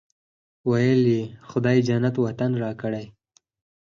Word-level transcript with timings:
ویل 0.69 1.01
یې 1.15 1.21
خدای 1.49 1.77
جنت 1.87 2.15
وطن 2.19 2.51
راکړی. 2.63 3.05